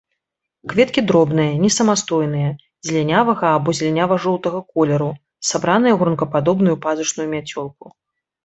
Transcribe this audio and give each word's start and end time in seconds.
Кветкі 0.71 1.01
дробныя, 1.09 1.49
несамастойныя, 1.65 2.49
зелянявага 2.89 3.47
або 3.59 3.69
зелянява-жоўтага 3.81 4.59
колеру, 4.73 5.11
сабраныя 5.51 5.93
ў 5.97 6.05
гронкападобную 6.05 6.75
пазушную 6.87 7.27
мяцёлку. 7.37 7.85